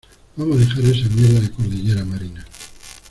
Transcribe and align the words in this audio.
vamos 0.35 0.55
a 0.55 0.59
dejar 0.61 0.85
esa 0.85 1.09
mierda 1.09 1.41
de 1.41 1.51
cordillera 1.51 2.03
marina. 2.03 2.43